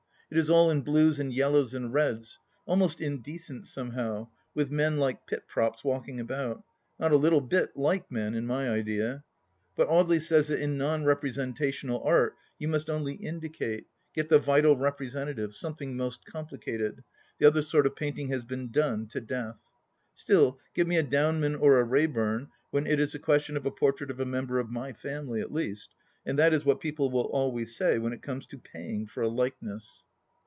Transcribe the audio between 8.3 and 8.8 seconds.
in my